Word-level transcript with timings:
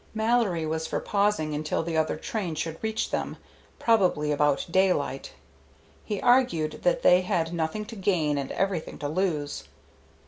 Mallory 0.15 0.65
was 0.65 0.87
for 0.87 0.99
pausing 0.99 1.53
until 1.53 1.83
the 1.83 1.95
other 1.95 2.17
train 2.17 2.55
should 2.55 2.81
reach 2.81 3.11
them, 3.11 3.37
probably 3.77 4.31
about 4.31 4.65
daylight. 4.71 5.33
He 6.03 6.19
argued 6.19 6.79
that 6.81 7.03
they 7.03 7.21
had 7.21 7.53
nothing 7.53 7.85
to 7.85 7.95
gain 7.95 8.39
and 8.39 8.51
everything 8.53 8.97
to 8.97 9.07
lose. 9.07 9.65